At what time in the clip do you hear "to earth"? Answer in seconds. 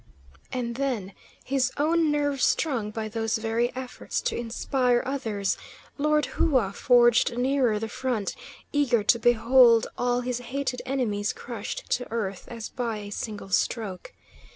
11.91-12.45